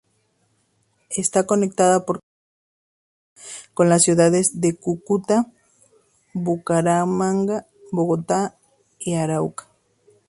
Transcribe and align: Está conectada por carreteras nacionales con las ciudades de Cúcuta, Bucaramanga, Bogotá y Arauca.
Está 1.23 1.45
conectada 1.45 2.07
por 2.07 2.15
carreteras 2.15 2.21
nacionales 2.67 3.71
con 3.75 3.89
las 3.89 4.01
ciudades 4.01 4.59
de 4.59 4.75
Cúcuta, 4.75 5.45
Bucaramanga, 6.33 7.67
Bogotá 7.91 8.57
y 8.97 9.13
Arauca. 9.13 9.67